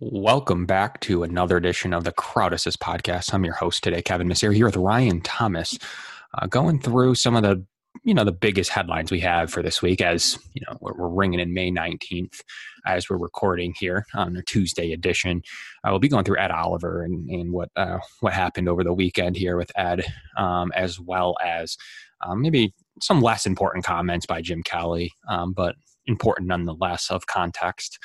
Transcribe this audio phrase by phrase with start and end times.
[0.00, 3.32] Welcome back to another edition of the Crowd podcast.
[3.32, 5.78] I'm your host today, Kevin Masseri, here with Ryan Thomas,
[6.36, 7.64] uh, going through some of the
[8.02, 11.08] you know the biggest headlines we have for this week as you know we're, we're
[11.08, 12.40] ringing in may 19th
[12.84, 15.40] as we're recording here on the tuesday edition
[15.84, 18.92] i will be going through ed oliver and, and what uh, what happened over the
[18.92, 20.04] weekend here with ed
[20.36, 21.76] um, as well as
[22.26, 25.76] um, maybe some less important comments by jim kelly um, but
[26.06, 28.00] important nonetheless of context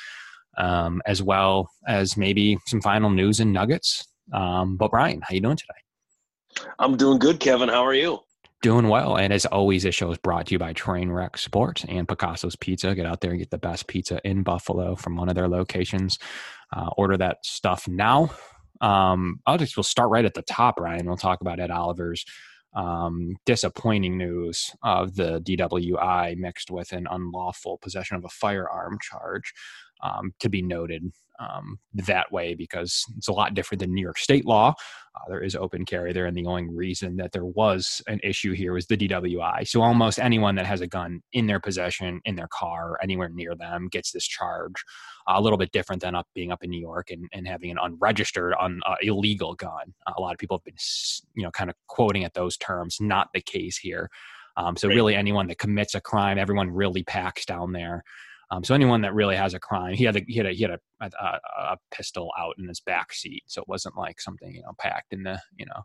[0.60, 5.40] um, as well as maybe some final news and nuggets um, but ryan how you
[5.40, 8.20] doing today i'm doing good kevin how are you
[8.62, 9.16] Doing well.
[9.16, 12.94] And as always, this show is brought to you by Trainwreck Sports and Picasso's Pizza.
[12.94, 16.18] Get out there and get the best pizza in Buffalo from one of their locations.
[16.70, 18.30] Uh, order that stuff now.
[18.82, 21.06] Um, I'll just we'll start right at the top, Ryan.
[21.06, 22.26] We'll talk about Ed Oliver's
[22.74, 29.52] um, disappointing news of the DWI mixed with an unlawful possession of a firearm charge
[30.02, 34.18] um, to be noted um, that way because it's a lot different than New York
[34.18, 34.74] state law.
[35.16, 38.52] Uh, there is open carry there, and the only reason that there was an issue
[38.52, 39.66] here was the DWI.
[39.66, 43.28] So almost anyone that has a gun in their possession, in their car, or anywhere
[43.28, 44.84] near them gets this charge.
[45.26, 47.70] Uh, a little bit different than up being up in New York and, and having
[47.70, 49.94] an unregistered, un, uh, illegal gun.
[50.16, 50.74] a lot of people have been,
[51.34, 52.98] you know, kind of quoting at those terms.
[53.00, 54.10] Not the case here.
[54.56, 58.04] Um, so really, anyone that commits a crime, everyone really packs down there.
[58.50, 60.62] Um, so anyone that really has a crime, he had a, he had a, he
[60.62, 64.52] had a, a, a, pistol out in his back seat, so it wasn't like something
[64.52, 65.82] you know packed in the you know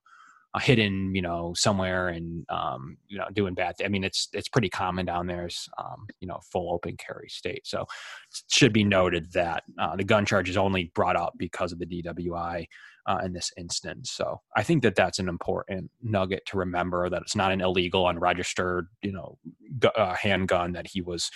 [0.56, 3.78] a hidden you know somewhere and um, you know doing bad.
[3.78, 5.46] Th- I mean, it's it's pretty common down there.
[5.46, 7.86] It's um, you know full open carry state, so
[8.50, 11.86] should be noted that uh, the gun charge is only brought up because of the
[11.86, 12.66] DWI.
[13.08, 14.10] Uh, in this instance.
[14.10, 18.08] So I think that that's an important nugget to remember that it's not an illegal,
[18.08, 19.38] unregistered, you know,
[19.96, 21.30] uh, handgun that he was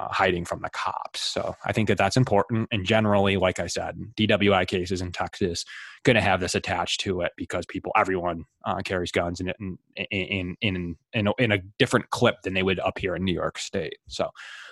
[0.00, 1.20] uh, hiding from the cops.
[1.20, 2.68] So I think that that's important.
[2.72, 5.64] And generally, like I said, DWI cases in Texas
[6.04, 9.78] going to have this attached to it because people, everyone uh, carries guns in, in
[10.10, 13.34] in in in a, in a different clip than they would up here in New
[13.34, 13.98] York State.
[14.08, 14.30] So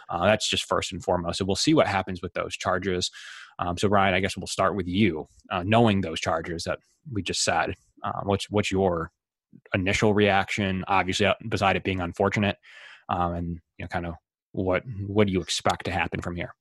[0.09, 1.38] uh, that's just first and foremost.
[1.38, 3.11] So we'll see what happens with those charges.
[3.59, 6.78] Um, so Ryan, I guess we'll start with you, uh, knowing those charges that
[7.12, 7.75] we just said.
[8.03, 9.11] Uh, what's what's your
[9.75, 10.84] initial reaction?
[10.88, 12.56] Obviously, uh, beside it being unfortunate,
[13.11, 14.15] um, and you know, kind of
[14.53, 16.55] what what do you expect to happen from here?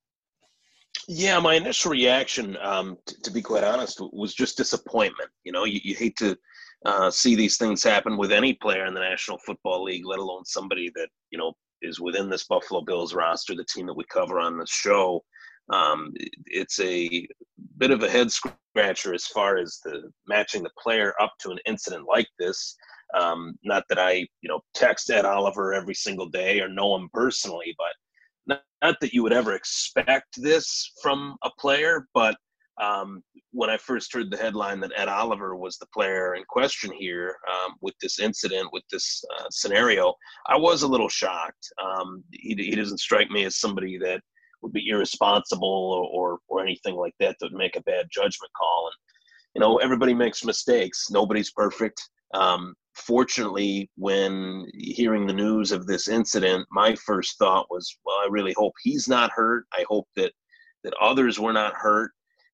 [1.06, 5.30] Yeah, my initial reaction, um, t- to be quite honest, was just disappointment.
[5.44, 6.36] You know, you, you hate to
[6.84, 10.44] uh, see these things happen with any player in the National Football League, let alone
[10.44, 14.40] somebody that you know is within this Buffalo Bills roster, the team that we cover
[14.40, 15.22] on the show.
[15.70, 16.12] Um,
[16.46, 17.26] it's a
[17.76, 21.58] bit of a head scratcher as far as the matching the player up to an
[21.66, 22.74] incident like this.
[23.14, 27.08] Um, not that I, you know, text Ed Oliver every single day or know him
[27.12, 27.92] personally, but
[28.46, 32.06] not, not that you would ever expect this from a player.
[32.14, 32.36] But
[32.80, 36.92] um, when I first heard the headline that Ed Oliver was the player in question
[36.92, 40.14] here um, with this incident, with this uh, scenario,
[40.46, 41.66] I was a little shocked.
[41.82, 44.20] Um, he, he doesn't strike me as somebody that
[44.62, 45.66] would be irresponsible
[46.12, 48.86] or, or, or anything like that that would make a bad judgment call.
[48.86, 48.94] And
[49.54, 51.10] you know, everybody makes mistakes.
[51.10, 52.00] Nobody's perfect.
[52.34, 58.28] Um, fortunately, when hearing the news of this incident, my first thought was, well, I
[58.28, 59.64] really hope he's not hurt.
[59.72, 60.32] I hope that
[60.84, 62.12] that others were not hurt.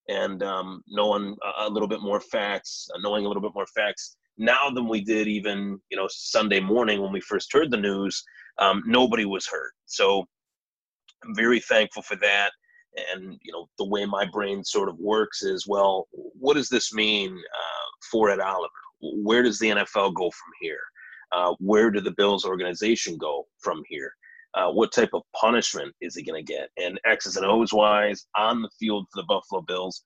[0.09, 4.16] And um, knowing a little bit more facts, uh, knowing a little bit more facts
[4.37, 8.22] now than we did even you know Sunday morning when we first heard the news,
[8.59, 9.72] um, nobody was hurt.
[9.87, 10.25] So
[11.25, 12.53] I'm very thankful for that.
[13.12, 16.93] And you know the way my brain sort of works is, well, what does this
[16.93, 18.84] mean uh, for Ed Oliver?
[19.22, 20.81] Where does the NFL go from here?
[21.32, 24.12] Uh, where do the Bills organization go from here?
[24.54, 26.69] Uh, what type of punishment is he going to get?
[26.76, 30.03] And X's and O's wise on the field for the Buffalo Bills,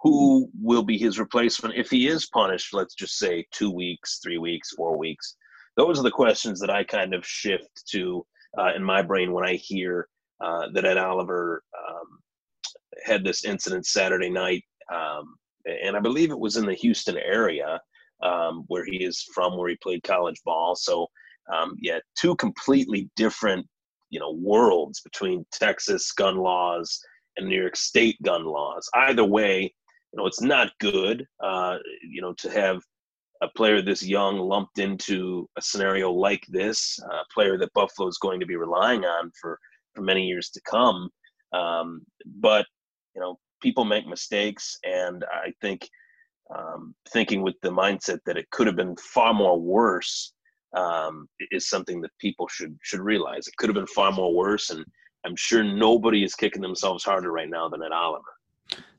[0.00, 2.72] who will be his replacement if he is punished?
[2.72, 5.36] Let's just say two weeks, three weeks, four weeks.
[5.76, 8.24] Those are the questions that I kind of shift to
[8.56, 10.08] uh, in my brain when I hear
[10.40, 12.20] uh, that Ed Oliver um,
[13.04, 14.62] had this incident Saturday night,
[14.92, 15.34] um,
[15.66, 17.80] and I believe it was in the Houston area
[18.22, 20.74] um, where he is from, where he played college ball.
[20.76, 21.06] So,
[21.52, 23.66] um, yeah, two completely different,
[24.10, 27.00] you know, worlds between Texas gun laws
[27.36, 28.88] and New York State gun laws.
[28.94, 29.72] Either way,
[30.12, 32.82] you know, it's not good, uh, you know, to have
[33.42, 38.18] a player this young lumped into a scenario like this, a player that Buffalo is
[38.18, 39.58] going to be relying on for
[39.94, 41.08] for many years to come.
[41.52, 42.66] Um, but
[43.14, 45.88] you know, people make mistakes, and I think
[46.56, 50.32] um, thinking with the mindset that it could have been far more worse
[50.76, 53.46] um, is something that people should should realize.
[53.46, 54.84] It could have been far more worse, and
[55.24, 58.24] I'm sure nobody is kicking themselves harder right now than Ed Oliver.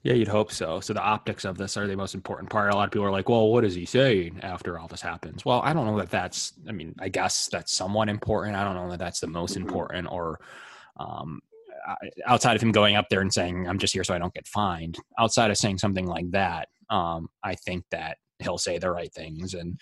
[0.01, 0.79] Yeah, you'd hope so.
[0.79, 2.71] So the optics of this are the most important part.
[2.71, 5.45] A lot of people are like, "Well, what does he say after all this happens?"
[5.45, 6.53] Well, I don't know that that's.
[6.67, 8.55] I mean, I guess that's somewhat important.
[8.55, 9.67] I don't know that that's the most mm-hmm.
[9.67, 10.07] important.
[10.11, 10.39] Or
[10.97, 11.41] um,
[12.25, 14.47] outside of him going up there and saying, "I'm just here so I don't get
[14.47, 19.13] fined," outside of saying something like that, um, I think that he'll say the right
[19.13, 19.79] things and.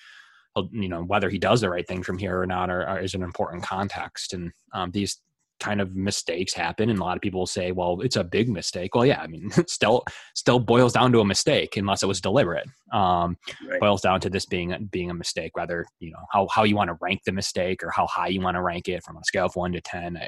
[0.71, 3.13] You know whether he does the right thing from here or not, or, or is
[3.13, 4.33] an important context.
[4.33, 5.21] And um, these
[5.59, 8.93] kind of mistakes happen and a lot of people say well it's a big mistake
[8.93, 10.03] well yeah i mean still
[10.35, 13.35] still boils down to a mistake unless it was deliberate um,
[13.69, 13.79] right.
[13.79, 16.89] boils down to this being being a mistake whether you know how, how you want
[16.89, 19.45] to rank the mistake or how high you want to rank it from a scale
[19.45, 20.19] of 1 to 10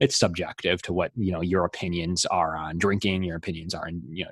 [0.00, 4.00] it's subjective to what you know your opinions are on drinking your opinions are on
[4.10, 4.30] you know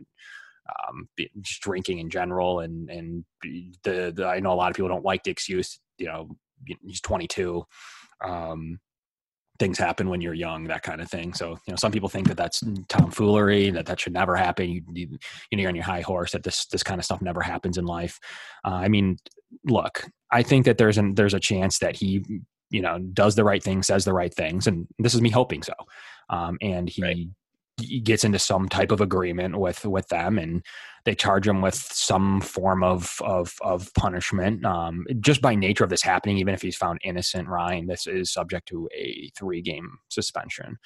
[0.88, 1.08] um,
[1.40, 3.24] just drinking in general and and
[3.84, 6.28] the, the i know a lot of people don't like the excuse you know
[6.84, 7.62] he's 22
[8.24, 8.80] um,
[9.58, 11.34] things happen when you're young, that kind of thing.
[11.34, 14.70] So, you know, some people think that that's tomfoolery, that that should never happen.
[14.70, 15.18] You, you,
[15.50, 17.78] you know, you're on your high horse, that this, this kind of stuff never happens
[17.78, 18.18] in life.
[18.64, 19.16] Uh, I mean,
[19.64, 22.24] look, I think that there's an, there's a chance that he,
[22.70, 24.66] you know, does the right thing, says the right things.
[24.66, 25.74] And this is me hoping so.
[26.30, 27.26] Um, and he, right
[28.02, 30.64] gets into some type of agreement with with them and
[31.04, 35.90] they charge him with some form of of, of punishment um, just by nature of
[35.90, 39.98] this happening even if he's found innocent ryan this is subject to a three game
[40.08, 40.78] suspension.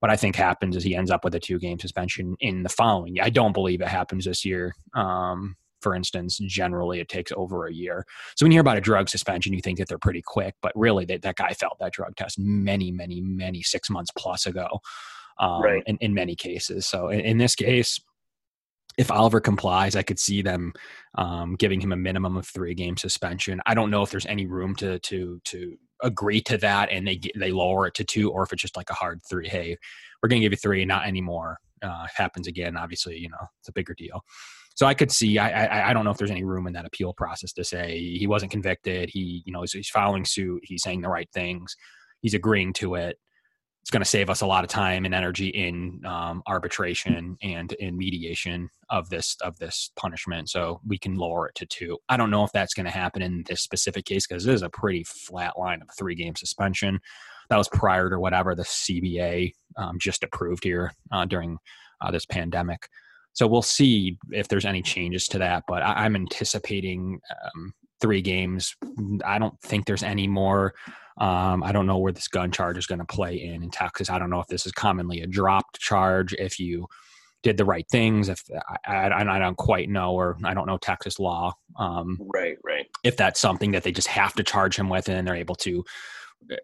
[0.00, 2.68] What i think happens is he ends up with a two game suspension in the
[2.68, 4.74] following i don't believe it happens this year.
[4.94, 8.04] Um, for instance, generally it takes over a year.
[8.34, 10.72] So when you hear about a drug suspension, you think that they're pretty quick, but
[10.74, 14.80] really they, that guy felt that drug test many, many, many six months plus ago
[15.38, 15.82] um, right.
[15.86, 16.86] in, in many cases.
[16.86, 18.00] So in, in, this case,
[18.98, 20.72] if Oliver complies, I could see them
[21.16, 23.60] um, giving him a minimum of three game suspension.
[23.66, 27.20] I don't know if there's any room to to to agree to that and they
[27.36, 29.48] they lower it to two, or if it's just like a hard three.
[29.48, 29.76] Hey,
[30.22, 31.58] we're going to give you three, not anymore.
[31.82, 34.22] Uh, happens again, obviously, you know, it's a bigger deal.
[34.74, 35.38] So I could see.
[35.38, 37.98] I, I, I don't know if there's any room in that appeal process to say
[37.98, 39.10] he wasn't convicted.
[39.10, 40.60] He you know he's, he's following suit.
[40.64, 41.76] He's saying the right things.
[42.20, 43.18] He's agreeing to it
[43.86, 47.72] it's going to save us a lot of time and energy in um, arbitration and
[47.74, 50.50] in mediation of this of this punishment.
[50.50, 51.96] So we can lower it to two.
[52.08, 54.62] I don't know if that's going to happen in this specific case because this is
[54.62, 56.98] a pretty flat line of three game suspension.
[57.48, 61.56] That was prior to whatever the cba um, just approved here uh, during
[62.00, 62.88] uh, this pandemic.
[63.34, 68.20] So we'll see if there's any changes to that but I, am anticipating um, three
[68.20, 68.74] games.
[69.24, 70.74] I don't think there's any more
[71.18, 74.10] um, I don't know where this gun charge is going to play in in Texas.
[74.10, 76.34] I don't know if this is commonly a dropped charge.
[76.34, 76.86] If you
[77.42, 78.42] did the right things, if
[78.86, 81.54] I, I, I don't quite know, or I don't know Texas law.
[81.76, 82.86] Um, right, right.
[83.02, 85.84] If that's something that they just have to charge him with, and they're able to,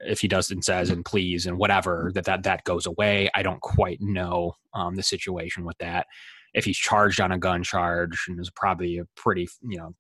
[0.01, 3.31] if he does and says and please and whatever, that that that goes away.
[3.35, 6.07] I don't quite know um, the situation with that.
[6.53, 9.95] If he's charged on a gun charge, and is probably a pretty you know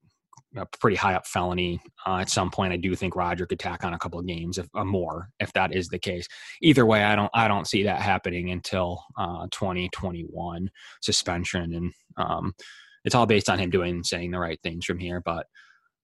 [0.56, 2.72] a pretty high up felony uh, at some point.
[2.72, 5.52] I do think Roger could tack on a couple of games if uh, more if
[5.54, 6.26] that is the case.
[6.60, 10.70] Either way, I don't I don't see that happening until uh, 2021
[11.00, 12.54] suspension, and um,
[13.04, 15.20] it's all based on him doing and saying the right things from here.
[15.24, 15.46] But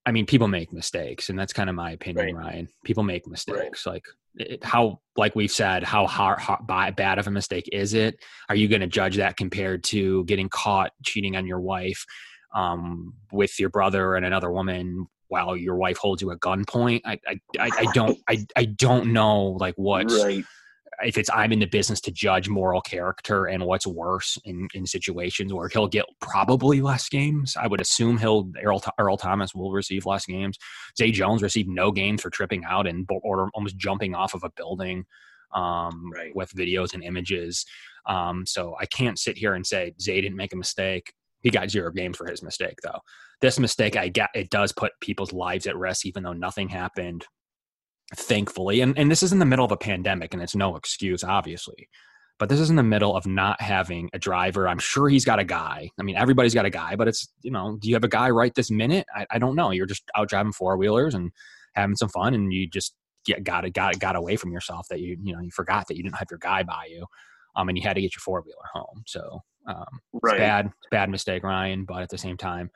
[0.06, 2.46] I mean, people make mistakes, and that's kind of my opinion, right.
[2.46, 2.68] Ryan.
[2.84, 3.84] People make mistakes.
[3.84, 3.92] Right.
[3.92, 4.04] Like
[4.36, 8.16] it, how, like we've said, how hard, how bad of a mistake is it?
[8.48, 12.06] Are you going to judge that compared to getting caught cheating on your wife?
[12.54, 17.02] Um, with your brother and another woman while your wife holds you at gunpoint.
[17.04, 20.42] I, I, I, I don't, I, I don't know like what, right.
[21.04, 24.86] if it's, I'm in the business to judge moral character and what's worse in, in
[24.86, 27.56] situations where he'll get probably less games.
[27.60, 30.56] I would assume he'll, Earl, Earl Thomas will receive less games.
[30.96, 34.50] Zay Jones received no games for tripping out and or almost jumping off of a
[34.56, 35.04] building
[35.54, 36.34] um, right.
[36.34, 37.66] with videos and images.
[38.06, 41.12] Um, so I can't sit here and say Zay didn't make a mistake.
[41.42, 43.00] He got zero games for his mistake, though.
[43.40, 47.24] This mistake, I get, it does put people's lives at risk, even though nothing happened.
[48.16, 51.22] Thankfully, and and this is in the middle of a pandemic, and it's no excuse,
[51.22, 51.90] obviously.
[52.38, 54.66] But this is in the middle of not having a driver.
[54.66, 55.90] I'm sure he's got a guy.
[56.00, 58.30] I mean, everybody's got a guy, but it's you know, do you have a guy
[58.30, 59.06] right this minute?
[59.14, 59.72] I, I don't know.
[59.72, 61.32] You're just out driving four wheelers and
[61.74, 62.94] having some fun, and you just
[63.26, 66.02] get got got got away from yourself that you you know you forgot that you
[66.02, 67.04] didn't have your guy by you,
[67.56, 69.02] um, and you had to get your four wheeler home.
[69.06, 70.34] So um, right.
[70.34, 71.84] It's bad, bad mistake, Ryan.
[71.84, 72.70] But at the same time,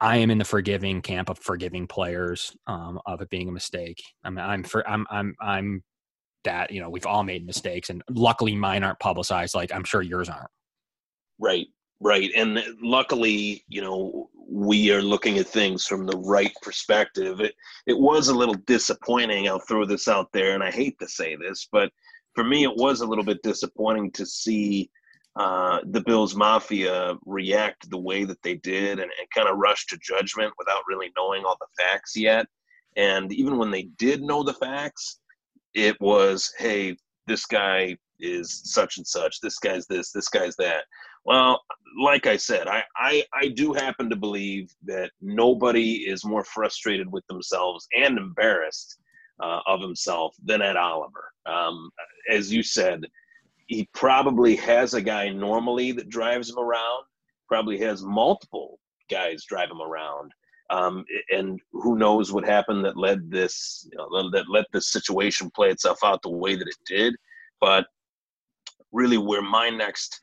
[0.00, 4.02] I am in the forgiving camp of forgiving players um, of it being a mistake.
[4.22, 5.82] I mean, I'm for I'm I'm I'm
[6.44, 9.54] that you know we've all made mistakes, and luckily mine aren't publicized.
[9.54, 10.50] Like I'm sure yours aren't.
[11.38, 11.66] Right,
[12.00, 17.40] right, and luckily, you know, we are looking at things from the right perspective.
[17.40, 17.54] It
[17.86, 19.48] it was a little disappointing.
[19.48, 21.90] I'll throw this out there, and I hate to say this, but
[22.34, 24.90] for me, it was a little bit disappointing to see
[25.36, 29.86] uh, the Bills Mafia react the way that they did and, and kind of rush
[29.86, 32.46] to judgment without really knowing all the facts yet.
[32.96, 35.20] And even when they did know the facts,
[35.74, 36.96] it was, hey,
[37.26, 40.84] this guy is such and such, this guy's this, this guy's that.
[41.24, 41.60] Well,
[42.02, 47.10] like I said, I, I, I do happen to believe that nobody is more frustrated
[47.10, 48.98] with themselves and embarrassed
[49.42, 51.32] uh, of himself than Ed Oliver.
[51.46, 51.90] Um,
[52.30, 53.06] as you said,
[53.70, 57.04] he probably has a guy normally that drives him around,
[57.46, 60.32] probably has multiple guys drive him around.
[60.70, 65.52] Um, and who knows what happened that led this, you know, that let this situation
[65.54, 67.14] play itself out the way that it did.
[67.60, 67.86] But
[68.90, 70.20] really, where my next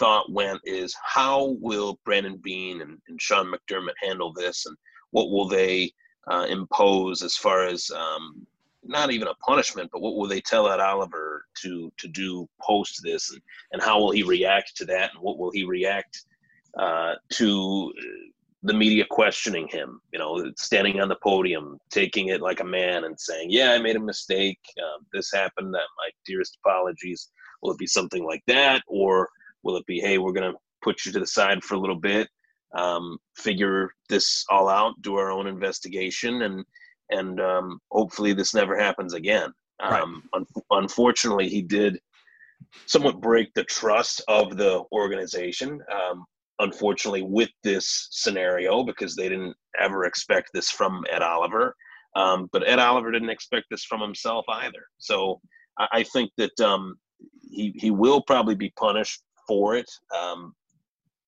[0.00, 4.76] thought went is how will Brandon Beane and, and Sean McDermott handle this, and
[5.12, 5.92] what will they
[6.28, 8.44] uh, impose as far as um,
[8.82, 11.27] not even a punishment, but what will they tell Ed Oliver
[11.62, 13.40] to to do post this, and,
[13.72, 16.24] and how will he react to that, and what will he react
[16.78, 17.92] uh, to
[18.62, 20.00] the media questioning him?
[20.12, 23.78] You know, standing on the podium, taking it like a man, and saying, "Yeah, I
[23.78, 24.58] made a mistake.
[24.78, 25.74] Uh, this happened.
[25.74, 29.28] That my dearest apologies." Will it be something like that, or
[29.64, 32.28] will it be, "Hey, we're gonna put you to the side for a little bit,
[32.74, 36.64] um, figure this all out, do our own investigation, and
[37.10, 39.50] and um, hopefully this never happens again.
[39.80, 40.02] Right.
[40.02, 42.00] Um, un- unfortunately, he did
[42.86, 45.80] somewhat break the trust of the organization.
[45.92, 46.24] Um,
[46.58, 51.74] unfortunately, with this scenario, because they didn't ever expect this from Ed Oliver,
[52.16, 54.86] um, but Ed Oliver didn't expect this from himself either.
[54.98, 55.40] So
[55.78, 56.96] I, I think that um,
[57.40, 59.90] he he will probably be punished for it.
[60.16, 60.54] Um,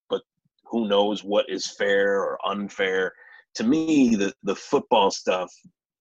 [0.08, 0.22] but
[0.64, 3.12] who knows what is fair or unfair?
[3.54, 5.52] to me, the the football stuff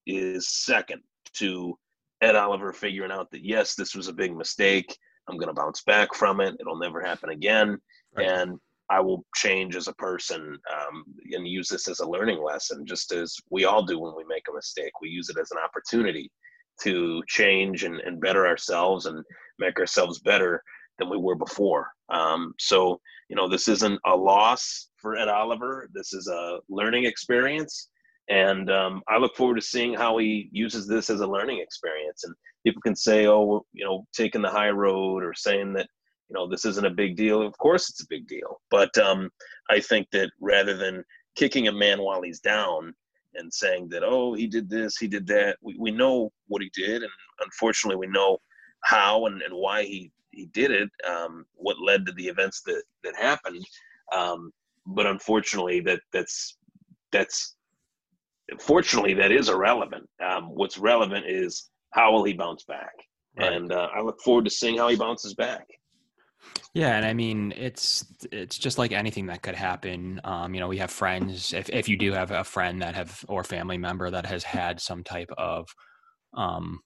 [0.06, 1.02] is second
[1.34, 1.78] to
[2.22, 4.96] Ed Oliver figuring out that yes, this was a big mistake.
[5.28, 6.56] I'm going to bounce back from it.
[6.60, 7.78] It'll never happen again,
[8.16, 8.28] right.
[8.28, 8.60] and
[8.90, 13.14] I will change as a person um, and use this as a learning lesson, just
[13.14, 14.92] as we all do when we make a mistake.
[15.02, 16.32] We use it as an opportunity
[16.82, 19.24] to change and, and better ourselves and
[19.60, 20.64] make ourselves better
[20.98, 21.88] than we were before.
[22.10, 23.00] Um, so,
[23.30, 25.88] you know, this isn't a loss for Ed Oliver.
[25.94, 27.90] This is a learning experience.
[28.30, 32.24] And um, I look forward to seeing how he uses this as a learning experience.
[32.24, 35.88] And people can say, oh, you know, taking the high road or saying that,
[36.30, 37.42] you know, this isn't a big deal.
[37.42, 38.62] Of course it's a big deal.
[38.70, 39.32] But um,
[39.70, 41.04] I think that rather than
[41.36, 42.94] kicking a man while he's down
[43.34, 46.72] and saying that, oh, he did this, he did that, we, we know what he
[46.76, 47.02] did.
[47.02, 48.38] And unfortunately, we know
[48.84, 52.84] how and, and why he he did it, um, what led to the events that
[53.04, 53.66] that happened.
[54.16, 54.52] Um,
[54.86, 56.58] but unfortunately, that that's
[57.12, 57.56] that's
[58.60, 60.08] fortunately that is irrelevant.
[60.24, 62.94] Um, what's relevant is how will he bounce back,
[63.38, 63.54] right.
[63.54, 65.66] and uh, I look forward to seeing how he bounces back.
[66.74, 70.22] Yeah, and I mean it's it's just like anything that could happen.
[70.24, 71.54] Um, you know, we have friends.
[71.54, 74.80] If if you do have a friend that have or family member that has had
[74.80, 75.68] some type of
[76.36, 76.80] um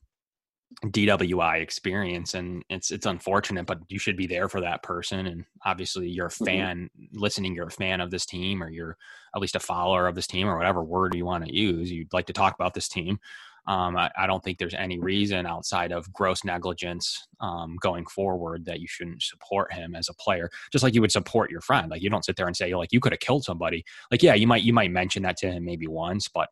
[0.86, 5.46] DWI experience and it's it's unfortunate but you should be there for that person and
[5.66, 6.46] obviously you're a mm-hmm.
[6.46, 7.20] fan mm-hmm.
[7.20, 8.98] listening you're a fan of this team or you're
[9.36, 12.14] at least a follower of this team or whatever word you want to use you'd
[12.14, 13.20] like to talk about this team
[13.66, 18.66] um, I, I, don't think there's any reason outside of gross negligence um, going forward
[18.66, 21.90] that you shouldn't support him as a player just like you would support your friend
[21.90, 24.34] like you don't sit there and say like you could have killed somebody like yeah
[24.34, 26.50] you might you might mention that to him maybe once but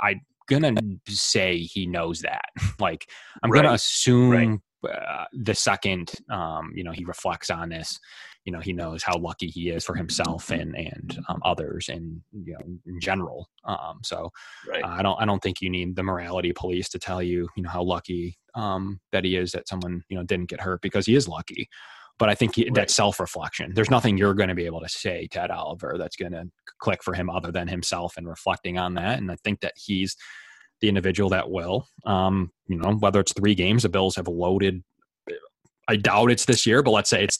[0.00, 0.74] I, I gonna
[1.08, 2.44] say he knows that.
[2.80, 3.08] like
[3.42, 3.62] I'm right.
[3.62, 4.92] gonna assume right.
[4.92, 7.98] uh, the second um, you know he reflects on this,
[8.44, 12.20] you know he knows how lucky he is for himself and and um, others and
[12.32, 13.48] you know in general.
[13.64, 14.30] Um, so
[14.68, 14.82] right.
[14.82, 17.62] uh, I don't I don't think you need the morality police to tell you you
[17.62, 21.06] know how lucky um, that he is that someone you know didn't get hurt because
[21.06, 21.68] he is lucky.
[22.18, 22.74] But I think he, right.
[22.74, 25.96] that self reflection, there's nothing you're going to be able to say to Ed Oliver
[25.98, 29.18] that's going to click for him other than himself and reflecting on that.
[29.18, 30.16] And I think that he's
[30.80, 31.88] the individual that will.
[32.04, 34.82] Um, you know, whether it's three games, the Bills have loaded.
[35.88, 37.38] I doubt it's this year, but let's say it's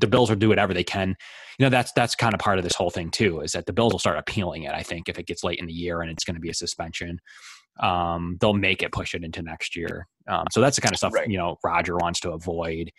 [0.00, 1.16] the Bills will do whatever they can.
[1.58, 3.72] You know, that's that's kind of part of this whole thing too, is that the
[3.72, 4.72] Bills will start appealing it.
[4.72, 6.54] I think if it gets late in the year and it's going to be a
[6.54, 7.20] suspension,
[7.80, 10.06] um, they'll make it push it into next year.
[10.26, 11.28] Um, so that's the kind of stuff right.
[11.28, 12.90] you know Roger wants to avoid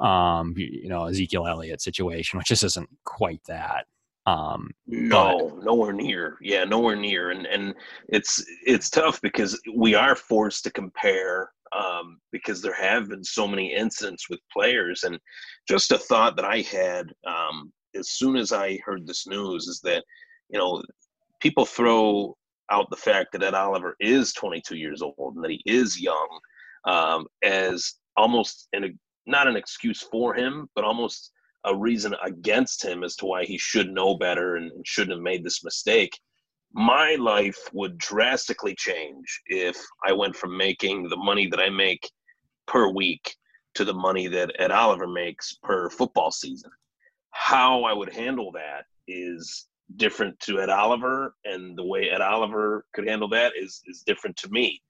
[0.00, 3.86] um, you know, Ezekiel Elliott situation, which just isn't quite that.
[4.26, 6.38] Um, no, but, nowhere near.
[6.40, 7.30] Yeah, nowhere near.
[7.30, 7.74] And and
[8.08, 13.46] it's it's tough because we are forced to compare um, because there have been so
[13.46, 15.04] many incidents with players.
[15.04, 15.18] And
[15.68, 19.80] just a thought that I had um, as soon as I heard this news is
[19.84, 20.04] that
[20.48, 20.82] you know
[21.40, 22.36] people throw
[22.70, 26.40] out the fact that Ed Oliver is 22 years old and that he is young
[26.86, 31.32] um, as almost an not an excuse for him, but almost
[31.64, 35.44] a reason against him as to why he should know better and, shouldn't have made
[35.44, 36.18] this mistake.
[36.72, 42.08] My life would drastically change if I went from making the money that I make
[42.66, 43.34] per week
[43.74, 46.70] to the money that Ed Oliver makes per football season.
[47.32, 52.86] How I would handle that is different to Ed Oliver, and the way Ed Oliver
[52.94, 54.80] could handle that is is different to me.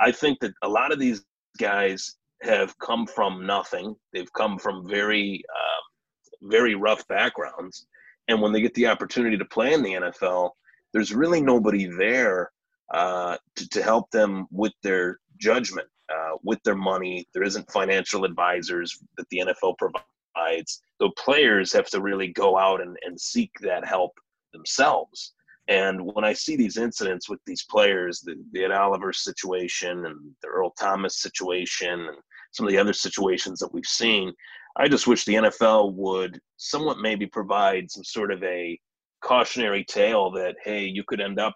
[0.00, 1.24] I think that a lot of these
[1.58, 3.96] guys have come from nothing.
[4.12, 7.86] They've come from very uh, very rough backgrounds,
[8.28, 10.50] and when they get the opportunity to play in the NFL,
[10.92, 12.50] there's really nobody there
[12.92, 17.26] uh, to, to help them with their judgment, uh, with their money.
[17.34, 20.80] There isn't financial advisors that the NFL provides.
[21.00, 24.12] The players have to really go out and, and seek that help
[24.52, 25.33] themselves.
[25.68, 30.18] And when I see these incidents with these players, the, the Ed Oliver situation and
[30.42, 32.16] the Earl Thomas situation and
[32.52, 34.32] some of the other situations that we've seen,
[34.76, 38.78] I just wish the NFL would somewhat maybe provide some sort of a
[39.22, 41.54] cautionary tale that, hey, you could end up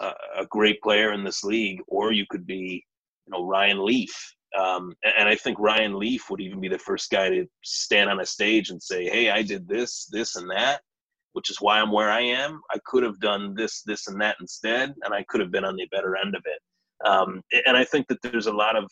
[0.00, 2.84] a, a great player in this league, or you could be,
[3.26, 4.34] you know, Ryan Leaf.
[4.56, 8.20] Um, and I think Ryan Leaf would even be the first guy to stand on
[8.20, 10.82] a stage and say, hey, I did this, this, and that
[11.34, 12.60] which is why I'm where I am.
[12.72, 15.76] I could have done this, this, and that instead, and I could have been on
[15.76, 17.06] the better end of it.
[17.06, 18.88] Um, and I think that there's a lot of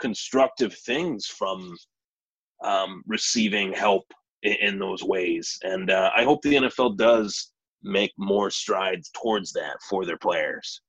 [0.00, 1.76] constructive things from
[2.64, 4.04] um, receiving help
[4.42, 5.56] in, in, those ways.
[5.62, 10.80] And uh, I hope the NFL does make more strides towards that for their players.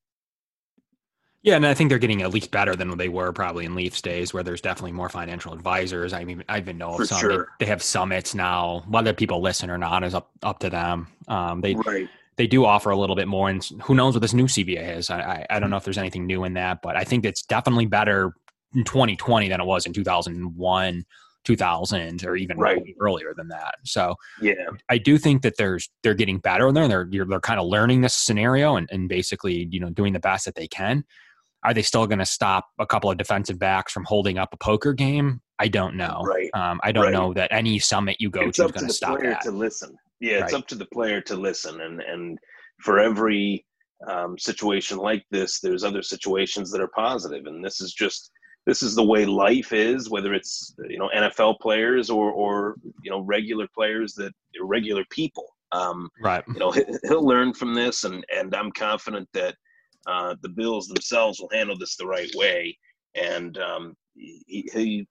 [1.46, 4.02] Yeah, and I think they're getting at least better than they were probably in Leafs
[4.02, 6.12] days, where there's definitely more financial advisors.
[6.12, 7.20] I mean, I even know of some.
[7.20, 7.50] Sure.
[7.60, 8.84] They, they, have summits now.
[8.88, 11.08] Whether people listen or not is up up to them.
[11.28, 12.10] Um, they right.
[12.38, 15.12] they do offer a little bit more, and who knows what this new CBA is?
[15.12, 17.44] I, I, I don't know if there's anything new in that, but I think it's
[17.44, 18.34] definitely better
[18.74, 21.06] in 2020 than it was in 2001.
[21.44, 22.82] 2000 or even right.
[23.00, 23.76] earlier than that.
[23.84, 24.56] So yeah,
[24.90, 26.88] I do think that there's they're getting better there.
[26.88, 30.46] They're they're kind of learning this scenario and, and basically you know doing the best
[30.46, 31.04] that they can.
[31.66, 34.58] Are they still going to stop a couple of defensive backs from holding up a
[34.58, 35.42] poker game?
[35.58, 36.22] I don't know.
[36.24, 36.50] Right.
[36.54, 37.14] Um, I don't right.
[37.14, 39.42] know that any summit you go it's to is going to stop that.
[39.42, 39.96] To listen.
[40.20, 40.62] Yeah, it's right.
[40.62, 42.38] up to the player to listen, and and
[42.82, 43.66] for every
[44.08, 48.32] um, situation like this, there's other situations that are positive, and this is just
[48.66, 50.10] this is the way life is.
[50.10, 55.48] Whether it's you know NFL players or or you know regular players that regular people.
[55.72, 56.44] Um, right.
[56.48, 56.72] You know
[57.08, 59.56] he'll learn from this, and and I'm confident that
[60.08, 62.78] uh, the Bills themselves will handle this the right way,
[63.16, 65.08] and um, he, he,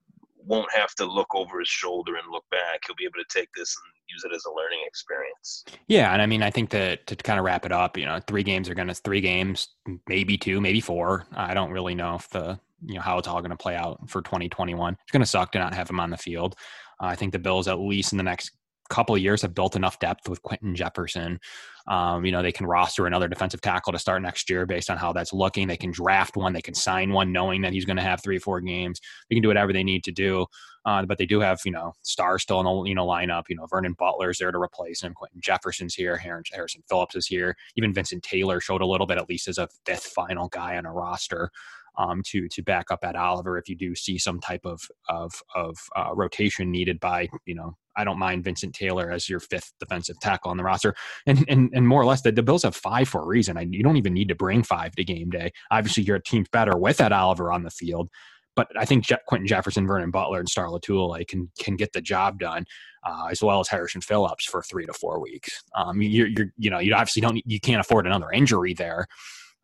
[0.47, 2.79] won't have to look over his shoulder and look back.
[2.85, 5.65] He'll be able to take this and use it as a learning experience.
[5.87, 8.19] Yeah, and I mean, I think that to kind of wrap it up, you know,
[8.27, 9.69] three games are going to three games,
[10.07, 11.25] maybe two, maybe four.
[11.33, 14.07] I don't really know if the you know how it's all going to play out
[14.07, 14.97] for 2021.
[15.01, 16.55] It's going to suck to not have him on the field.
[17.01, 18.51] Uh, I think the Bills, at least in the next
[18.89, 21.39] couple of years have built enough depth with Quinton Jefferson.
[21.87, 24.97] Um, you know, they can roster another defensive tackle to start next year based on
[24.97, 25.67] how that's looking.
[25.67, 28.37] They can draft one, they can sign one knowing that he's going to have three
[28.37, 28.99] or four games.
[29.29, 30.45] They can do whatever they need to do.
[30.85, 33.45] Uh, but they do have, you know, stars still in the you know lineup.
[33.49, 35.15] You know, Vernon Butler's there to replace him.
[35.15, 36.15] Quinton Jefferson's here.
[36.15, 37.55] Harrison Phillips is here.
[37.75, 40.85] Even Vincent Taylor showed a little bit, at least as a fifth final guy on
[40.85, 41.49] a roster
[41.97, 45.41] um, to to back up Ed Oliver if you do see some type of of
[45.55, 49.73] of uh, rotation needed by you know I don't mind Vincent Taylor as your fifth
[49.79, 52.75] defensive tackle on the roster, and and and more or less the, the Bills have
[52.75, 53.57] five for a reason.
[53.57, 55.51] I, you don't even need to bring five to game day.
[55.71, 58.09] Obviously, your team's better with Ed Oliver on the field,
[58.55, 62.01] but I think Je- Quinton Jefferson, Vernon Butler, and Star Lotulelei can can get the
[62.01, 62.65] job done,
[63.05, 65.63] uh, as well as Harrison Phillips for three to four weeks.
[65.75, 69.07] Um, you're, you're you know you obviously don't you can't afford another injury there.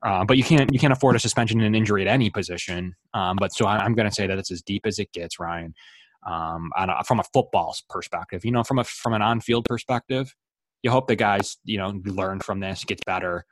[0.03, 2.95] Uh, but you can't you can't afford a suspension and an injury at any position.
[3.13, 5.39] Um, but so I, am going to say that it's as deep as it gets,
[5.39, 5.75] Ryan.
[6.25, 10.35] Um, a, from a football perspective, you know, from a from an on-field perspective,
[10.83, 13.45] you hope the guys you know learn from this, gets better.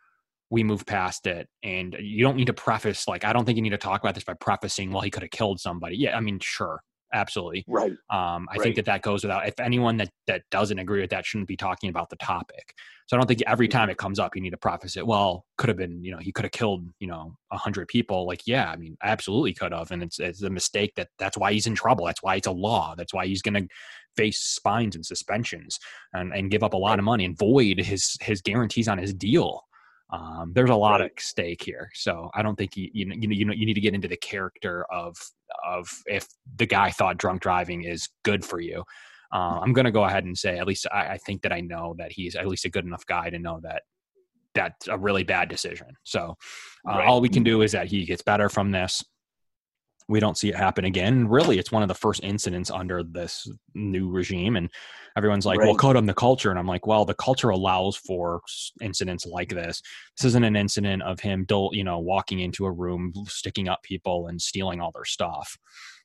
[0.52, 3.62] We move past it, and you don't need to preface like I don't think you
[3.62, 5.98] need to talk about this by prefacing, well, he could have killed somebody.
[5.98, 6.82] Yeah, I mean, sure,
[7.14, 7.66] absolutely.
[7.68, 7.92] Right.
[7.92, 8.62] Um, I right.
[8.62, 9.48] think that that goes without.
[9.48, 12.74] If anyone that that doesn't agree with that shouldn't be talking about the topic.
[13.10, 15.08] So I don't think every time it comes up, you need to preface it.
[15.08, 18.28] Well, could have been, you know, he could have killed, you know, a hundred people.
[18.28, 20.94] Like, yeah, I mean, absolutely could have, and it's it's a mistake.
[20.96, 22.06] That that's why he's in trouble.
[22.06, 22.94] That's why it's a law.
[22.96, 23.68] That's why he's going to
[24.16, 25.80] face spines and suspensions
[26.14, 29.12] and and give up a lot of money and void his his guarantees on his
[29.12, 29.64] deal.
[30.12, 33.44] Um, there's a lot at stake here, so I don't think you you know you
[33.44, 35.18] know you need to get into the character of
[35.68, 38.84] of if the guy thought drunk driving is good for you.
[39.32, 41.62] Uh, I'm going to go ahead and say at least I, I, think that I
[41.62, 43.84] know that he's at least a good enough guy to know that
[44.56, 45.88] that's a really bad decision.
[46.04, 46.36] So
[46.88, 47.08] uh, right.
[47.08, 49.04] all we can do is that he gets better from this.
[50.08, 51.28] we don't see it happen again.
[51.28, 54.72] Really, it's one of the first incidents under this new regime, and
[55.16, 55.68] everyone's like, right.
[55.68, 58.42] "Well, code on the culture," and I'm like, "Well, the culture allows for
[58.82, 59.84] incidents like this.
[60.18, 64.28] This isn't an incident of him, you know, walking into a room, sticking up people,
[64.28, 65.56] and stealing all their stuff."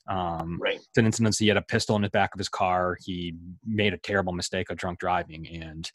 [0.08, 0.76] Um, right.
[0.76, 1.36] It's an incident.
[1.38, 2.96] He had a pistol in the back of his car.
[3.02, 5.90] He made a terrible mistake of drunk driving, and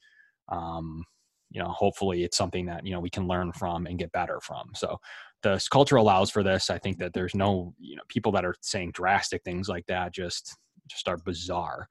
[0.50, 1.04] um,
[1.52, 4.40] you know, hopefully, it's something that you know we can learn from and get better
[4.42, 4.72] from.
[4.76, 5.00] So
[5.44, 6.70] the culture allows for this.
[6.70, 10.14] I think that there's no, you know, people that are saying drastic things like that
[10.14, 10.56] just
[10.88, 11.88] just are bizarre.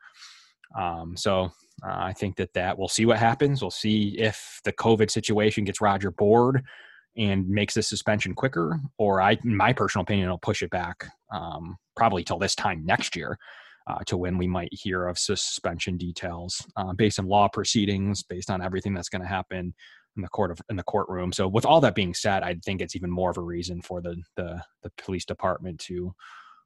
[0.78, 1.50] Um, so
[1.84, 3.62] uh, I think that that we'll see what happens.
[3.62, 6.62] We'll see if the COVID situation gets Roger bored
[7.16, 11.06] and makes the suspension quicker, or I, in my personal opinion, will push it back
[11.32, 13.38] um, probably till this time next year.
[13.90, 18.50] Uh, to when we might hear of suspension details uh, based on law proceedings, based
[18.50, 19.72] on everything that's going to happen
[20.18, 21.32] in the court of in the courtroom.
[21.32, 24.02] So with all that being said, I think it's even more of a reason for
[24.02, 26.12] the the, the police department to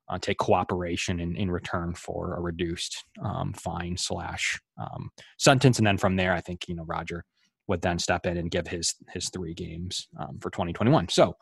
[0.09, 5.87] uh, take cooperation in, in return for a reduced um, fine slash um, sentence, and
[5.87, 7.24] then from there, I think you know Roger
[7.68, 11.09] would then step in and give his his three games um, for 2021.
[11.09, 11.37] So,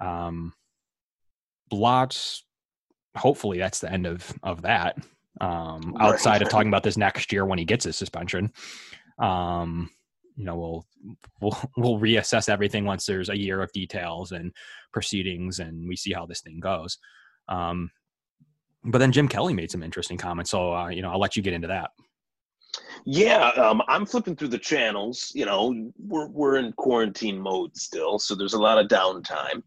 [0.00, 0.52] um,
[1.70, 2.44] lots.
[3.16, 4.96] Hopefully, that's the end of of that.
[5.40, 8.52] Um, outside of talking about this next year when he gets his suspension,
[9.18, 9.90] um,
[10.36, 10.86] you know we'll
[11.40, 14.52] we'll we'll reassess everything once there's a year of details and
[14.92, 16.98] proceedings and we see how this thing goes
[17.48, 17.90] um,
[18.84, 21.42] but then jim kelly made some interesting comments so uh, you know i'll let you
[21.42, 21.90] get into that
[23.04, 28.18] yeah um, i'm flipping through the channels you know we're, we're in quarantine mode still
[28.18, 29.62] so there's a lot of downtime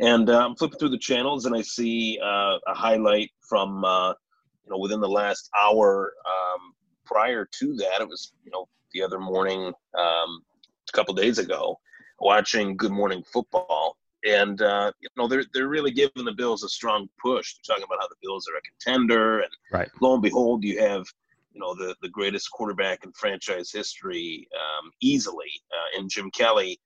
[0.00, 4.10] and uh, i'm flipping through the channels and i see uh, a highlight from uh,
[4.10, 9.02] you know within the last hour um, prior to that it was you know the
[9.02, 10.42] other morning, um,
[10.88, 11.78] a couple days ago,
[12.18, 16.68] watching Good Morning Football, and uh, you know they're they're really giving the Bills a
[16.68, 17.54] strong push.
[17.54, 19.88] They're talking about how the Bills are a contender, and right.
[20.00, 21.06] lo and behold, you have
[21.52, 26.78] you know the the greatest quarterback in franchise history um, easily uh, in Jim Kelly,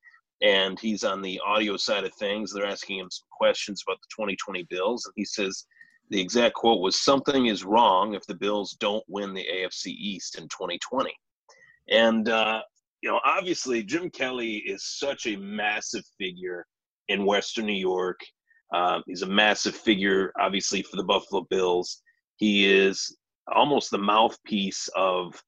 [0.42, 2.52] and he's on the audio side of things.
[2.52, 5.66] They're asking him some questions about the 2020 Bills, and he says
[6.10, 10.36] the exact quote was something is wrong if the Bills don't win the AFC East
[10.38, 11.12] in 2020.
[11.88, 12.60] And, uh,
[13.02, 16.66] you know, obviously, Jim Kelly is such a massive figure
[17.08, 18.20] in Western New York.
[18.74, 22.02] Um, he's a massive figure, obviously, for the Buffalo Bills.
[22.36, 23.16] He is
[23.52, 25.42] almost the mouthpiece of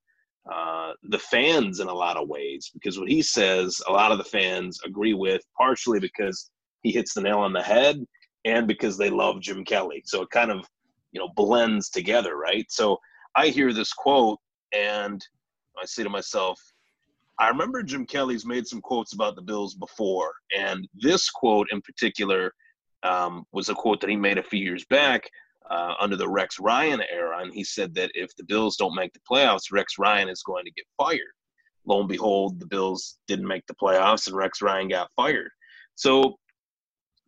[0.52, 4.18] uh, the fans in a lot of ways because what he says, a lot of
[4.18, 6.50] the fans agree with, partially because
[6.82, 8.04] he hits the nail on the head
[8.44, 10.02] and because they love Jim Kelly.
[10.06, 10.64] So it kind of,
[11.10, 12.66] you know, blends together, right?
[12.70, 12.98] So
[13.34, 14.38] I hear this quote
[14.72, 15.24] and
[15.80, 16.60] I say to myself,
[17.38, 21.82] I remember Jim Kelly's made some quotes about the Bills before, and this quote in
[21.82, 22.54] particular
[23.02, 25.28] um, was a quote that he made a few years back
[25.70, 29.12] uh, under the Rex Ryan era, and he said that if the Bills don't make
[29.12, 31.20] the playoffs, Rex Ryan is going to get fired.
[31.86, 35.50] Lo and behold, the Bills didn't make the playoffs, and Rex Ryan got fired.
[35.94, 36.36] So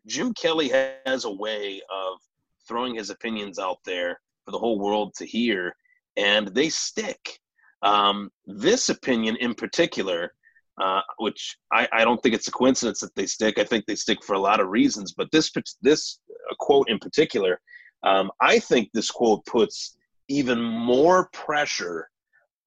[0.06, 0.70] Jim Kelly
[1.06, 2.18] has a way of
[2.66, 5.74] throwing his opinions out there for the whole world to hear,
[6.16, 7.38] and they stick.
[7.82, 10.32] Um, this opinion in particular,
[10.80, 13.58] uh, which I, I, don't think it's a coincidence that they stick.
[13.58, 16.20] I think they stick for a lot of reasons, but this this
[16.50, 17.60] uh, quote in particular,
[18.02, 19.96] um, I think this quote puts
[20.28, 22.08] even more pressure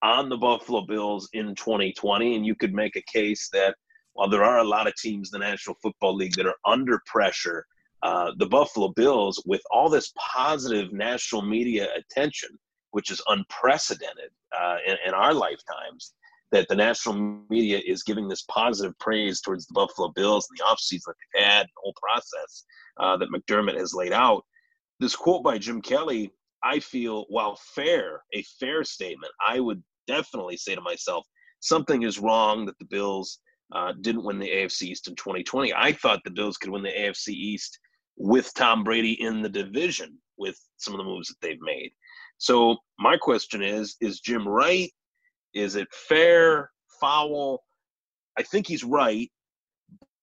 [0.02, 2.36] on the Buffalo Bills in 2020.
[2.36, 3.76] And you could make a case that
[4.13, 7.02] while there are a lot of teams in the National Football League that are under
[7.06, 7.65] pressure,
[8.04, 12.50] uh, the Buffalo Bills, with all this positive national media attention,
[12.91, 16.13] which is unprecedented uh, in, in, our lifetimes,
[16.52, 20.63] that the national media is giving this positive praise towards the Buffalo Bills and the
[20.63, 22.65] offseason that they've had, the whole process
[23.00, 24.44] uh, that McDermott has laid out.
[25.02, 26.32] This quote by Jim Kelly,
[26.64, 31.26] I feel, while fair, a fair statement, I would definitely say to myself,
[31.60, 33.40] something is wrong that the Bills
[33.74, 35.74] uh, didn't win the AFC East in 2020.
[35.74, 37.80] I thought the Bills could win the AFC East
[38.16, 41.90] with Tom Brady in the division with some of the moves that they've made.
[42.38, 44.92] So my question is: Is Jim right?
[45.56, 46.70] Is it fair?
[47.00, 47.64] Foul?
[48.38, 49.32] I think he's right,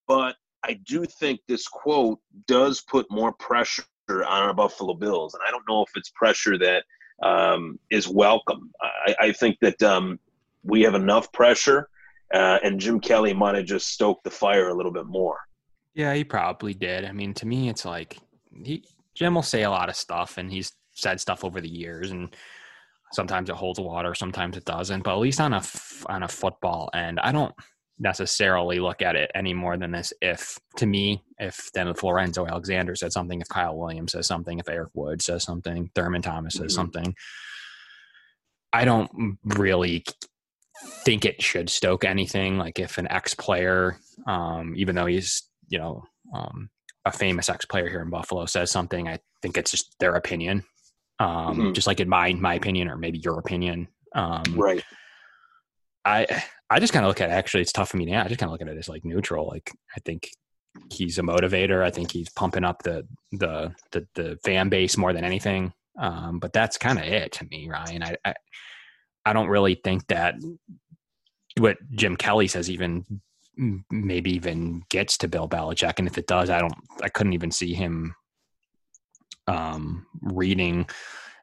[0.07, 5.43] but I do think this quote does put more pressure on our Buffalo Bills, and
[5.47, 6.85] I don't know if it's pressure that
[7.23, 8.71] um, is welcome.
[8.81, 10.19] I, I think that um,
[10.63, 11.89] we have enough pressure,
[12.33, 15.39] uh, and Jim Kelly might have just stoked the fire a little bit more.
[15.95, 17.05] Yeah, he probably did.
[17.05, 18.19] I mean, to me, it's like
[18.65, 22.11] he Jim will say a lot of stuff, and he's said stuff over the years,
[22.11, 22.35] and
[23.13, 25.03] sometimes it holds water, sometimes it doesn't.
[25.03, 25.63] But at least on a
[26.07, 27.55] on a football end, I don't
[27.99, 32.47] necessarily look at it any more than this if to me if then if lorenzo
[32.47, 36.55] alexander said something if kyle williams says something if eric wood says something thurman thomas
[36.55, 36.81] says mm-hmm.
[36.81, 37.15] something
[38.73, 39.11] i don't
[39.45, 40.05] really
[41.05, 45.79] think it should stoke anything like if an ex player um, even though he's you
[45.79, 46.03] know
[46.35, 46.71] um,
[47.05, 50.65] a famous ex player here in buffalo says something i think it's just their opinion
[51.19, 51.73] um, mm-hmm.
[51.73, 54.85] just like in my my opinion or maybe your opinion um, right
[56.09, 58.25] I I just kind of look at it, actually it's tough for me now.
[58.25, 59.47] I just kind of look at it as like neutral.
[59.47, 60.31] Like I think
[60.91, 61.83] he's a motivator.
[61.83, 65.73] I think he's pumping up the the the, the fan base more than anything.
[65.99, 68.03] Um, but that's kind of it to me, Ryan.
[68.03, 68.35] I, I
[69.25, 70.37] I don't really think that
[71.59, 73.05] what Jim Kelly says even
[73.91, 76.75] maybe even gets to Bill Belichick, and if it does, I don't.
[77.03, 78.15] I couldn't even see him
[79.49, 80.87] um, reading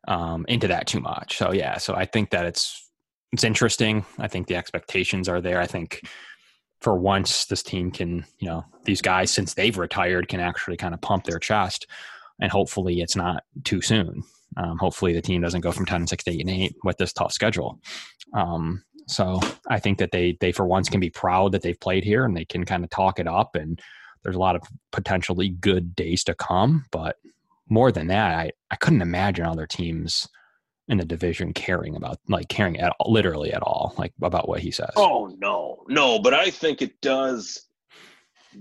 [0.07, 1.37] um, into that too much.
[1.37, 2.84] So yeah, so I think that it's
[3.31, 4.05] it's interesting.
[4.19, 5.59] I think the expectations are there.
[5.59, 6.01] I think
[6.81, 10.93] for once this team can, you know, these guys since they've retired can actually kind
[10.93, 11.87] of pump their chest,
[12.39, 14.23] and hopefully it's not too soon.
[14.57, 16.97] Um, hopefully the team doesn't go from ten and six to eight and eight with
[16.97, 17.79] this tough schedule.
[18.33, 22.03] Um, so I think that they they for once can be proud that they've played
[22.03, 23.79] here and they can kind of talk it up and
[24.23, 26.85] there's a lot of potentially good days to come.
[26.91, 27.17] But
[27.69, 30.27] more than that, I, I couldn't imagine other teams
[30.87, 34.59] in the division caring about like caring at all, literally at all like about what
[34.59, 34.91] he says.
[34.95, 37.67] Oh no no but i think it does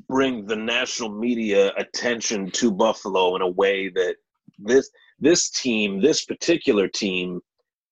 [0.08, 4.16] bring the national media attention to buffalo in a way that
[4.58, 7.40] this this team this particular team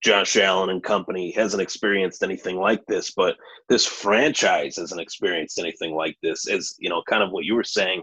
[0.02, 3.36] josh allen and company hasn't experienced anything like this but
[3.68, 7.64] this franchise hasn't experienced anything like this as you know kind of what you were
[7.64, 8.02] saying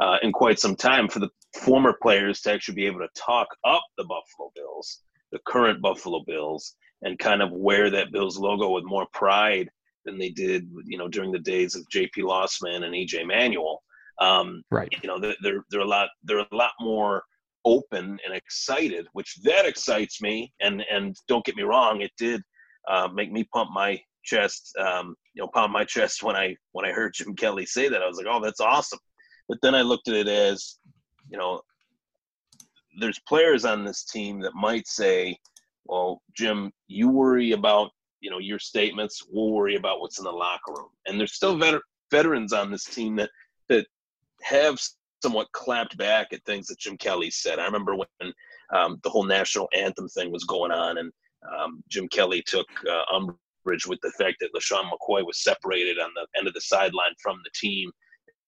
[0.00, 3.48] uh, in quite some time for the former players to actually be able to talk
[3.64, 5.00] up the buffalo bills
[5.32, 9.68] the current Buffalo Bills and kind of wear that Bills logo with more pride
[10.04, 12.22] than they did, you know, during the days of J.P.
[12.22, 13.24] Losman and E.J.
[13.24, 13.82] Manuel.
[14.20, 14.92] Um, right.
[15.02, 17.22] You know, they're they're a lot they're a lot more
[17.64, 20.52] open and excited, which that excites me.
[20.60, 22.42] And and don't get me wrong, it did
[22.88, 26.84] uh, make me pump my chest, um, you know, pound my chest when I when
[26.84, 28.02] I heard Jim Kelly say that.
[28.02, 28.98] I was like, oh, that's awesome.
[29.48, 30.78] But then I looked at it as,
[31.30, 31.62] you know,
[32.98, 35.38] there's players on this team that might say,
[35.84, 39.22] "Well, Jim, you worry about you know your statements.
[39.30, 42.84] We'll worry about what's in the locker room." And there's still vet- veterans on this
[42.84, 43.30] team that
[43.68, 43.86] that
[44.42, 44.78] have
[45.22, 47.58] somewhat clapped back at things that Jim Kelly said.
[47.58, 48.32] I remember when
[48.72, 51.12] um, the whole national anthem thing was going on, and
[51.56, 56.10] um, Jim Kelly took uh, umbrage with the fact that LeSean McCoy was separated on
[56.14, 57.90] the end of the sideline from the team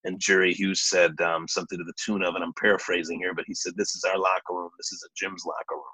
[0.05, 3.45] and Jerry Hughes said um, something to the tune of, and I'm paraphrasing here, but
[3.47, 4.71] he said, "This is our locker room.
[4.79, 5.85] This is a Jim's locker room."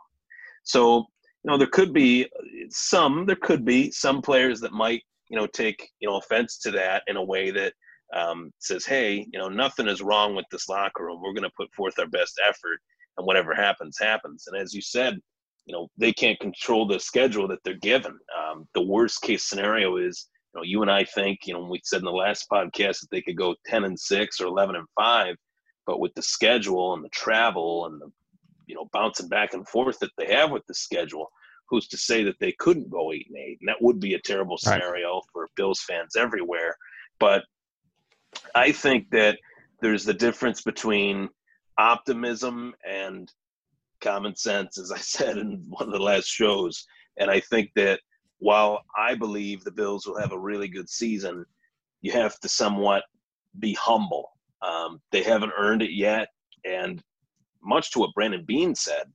[0.64, 1.06] So
[1.44, 2.28] you know, there could be
[2.70, 6.70] some, there could be some players that might you know take you know offense to
[6.72, 7.72] that in a way that
[8.14, 11.20] um, says, "Hey, you know, nothing is wrong with this locker room.
[11.22, 12.80] We're going to put forth our best effort,
[13.18, 15.18] and whatever happens, happens." And as you said,
[15.66, 18.18] you know, they can't control the schedule that they're given.
[18.38, 21.98] Um, the worst case scenario is know, you and I think, you know, we said
[21.98, 25.36] in the last podcast that they could go 10 and 6 or 11 and 5,
[25.86, 28.10] but with the schedule and the travel and the,
[28.66, 31.30] you know, bouncing back and forth that they have with the schedule,
[31.68, 33.58] who's to say that they couldn't go 8 and 8?
[33.60, 35.22] And that would be a terrible scenario right.
[35.32, 36.76] for Bills fans everywhere.
[37.18, 37.44] But
[38.54, 39.38] I think that
[39.80, 41.28] there's the difference between
[41.78, 43.30] optimism and
[44.00, 46.86] common sense, as I said in one of the last shows.
[47.18, 48.00] And I think that
[48.38, 51.44] while I believe the Bills will have a really good season,
[52.02, 53.04] you have to somewhat
[53.58, 54.30] be humble.
[54.62, 56.28] Um, they haven't earned it yet,
[56.64, 57.02] and
[57.62, 59.10] much to what Brandon Beane said,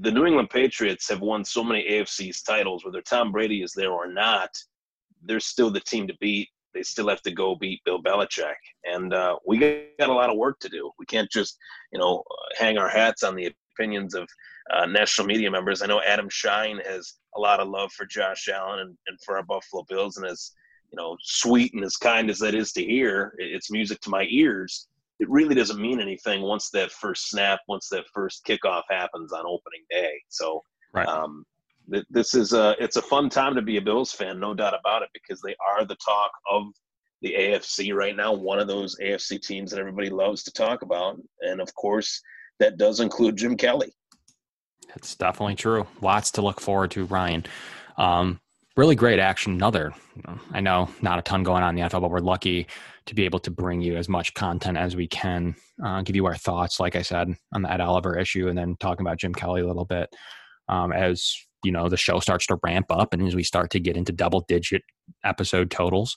[0.00, 3.92] the New England Patriots have won so many AFC's titles, whether Tom Brady is there
[3.92, 4.50] or not,
[5.22, 6.48] they're still the team to beat.
[6.74, 8.54] They still have to go beat Bill Belichick,
[8.84, 10.92] and uh, we got a lot of work to do.
[10.98, 11.58] We can't just,
[11.92, 12.22] you know,
[12.56, 14.28] hang our hats on the opinions of
[14.72, 15.82] uh, national media members.
[15.82, 19.36] I know Adam Schein has a lot of love for Josh Allen and, and for
[19.36, 20.52] our Buffalo Bills, and as
[20.92, 24.26] you know, sweet and as kind as that is to hear, it's music to my
[24.30, 24.88] ears.
[25.20, 29.40] It really doesn't mean anything once that first snap, once that first kickoff happens on
[29.40, 30.12] opening day.
[30.28, 30.62] So,
[30.94, 31.06] right.
[31.06, 31.44] um,
[31.92, 34.74] th- this is a it's a fun time to be a Bills fan, no doubt
[34.78, 36.64] about it, because they are the talk of
[37.20, 38.32] the AFC right now.
[38.32, 42.22] One of those AFC teams that everybody loves to talk about, and of course,
[42.60, 43.92] that does include Jim Kelly.
[44.96, 45.86] It's definitely true.
[46.00, 47.44] Lots to look forward to, Ryan.
[47.96, 48.40] Um,
[48.76, 49.54] really great action.
[49.54, 49.92] Another,
[50.52, 52.66] I know not a ton going on in the NFL, but we're lucky
[53.06, 56.26] to be able to bring you as much content as we can, uh, give you
[56.26, 59.34] our thoughts, like I said, on the Ed Oliver issue, and then talking about Jim
[59.34, 60.08] Kelly a little bit
[60.68, 63.80] um, as you know the show starts to ramp up and as we start to
[63.80, 64.82] get into double digit
[65.24, 66.14] episode totals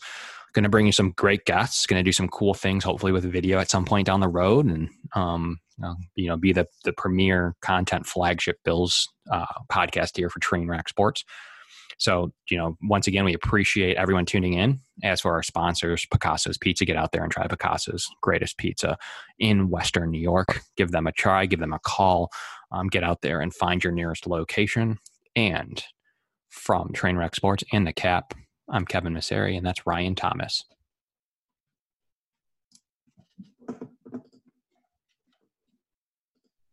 [0.53, 1.85] going to bring you some great guests.
[1.85, 4.65] Going to do some cool things, hopefully with video at some point down the road,
[4.65, 5.59] and um,
[6.15, 11.23] you know, be the the premier content flagship Bills uh, podcast here for Trainwreck Sports.
[11.97, 14.79] So, you know, once again, we appreciate everyone tuning in.
[15.03, 18.97] As for our sponsors, Picasso's Pizza, get out there and try Picasso's greatest pizza
[19.37, 20.61] in Western New York.
[20.77, 22.31] Give them a try, give them a call,
[22.71, 24.97] um, get out there and find your nearest location.
[25.35, 25.83] And
[26.49, 28.33] from Trainwreck Sports and the Cap,
[28.67, 30.63] I'm Kevin Masseri, and that's Ryan Thomas.